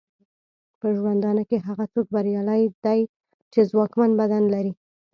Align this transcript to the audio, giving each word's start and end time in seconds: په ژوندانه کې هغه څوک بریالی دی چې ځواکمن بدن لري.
په 0.79 0.87
ژوندانه 0.97 1.43
کې 1.49 1.57
هغه 1.67 1.85
څوک 1.93 2.07
بریالی 2.15 2.61
دی 2.83 3.01
چې 3.51 3.59
ځواکمن 3.71 4.11
بدن 4.21 4.43
لري. 4.53 4.73